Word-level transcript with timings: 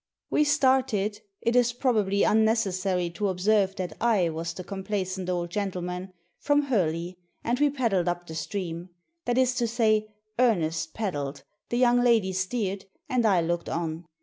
We 0.31 0.45
started— 0.45 1.21
it 1.43 1.55
is 1.55 1.73
probably 1.73 2.23
unnecessary 2.23 3.11
to 3.11 3.27
observe 3.27 3.75
that 3.75 3.99
/ 3.99 4.01
was 4.33 4.51
the 4.55 4.63
complacent 4.63 5.29
old 5.29 5.51
gentleman— 5.51 6.11
from 6.39 6.63
Hurley, 6.63 7.19
and 7.43 7.59
we 7.59 7.69
paddled 7.69 8.07
up 8.07 8.25
the 8.25 8.33
stream— 8.33 8.89
that 9.25 9.37
is 9.37 9.53
to 9.53 9.67
say, 9.67 10.07
Ernest 10.39 10.95
paddled, 10.95 11.43
the 11.69 11.77
young 11.77 12.01
lady 12.01 12.33
steered, 12.33 12.85
and 13.09 13.27
I 13.27 13.41
looked 13.41 13.69
on. 13.69 14.05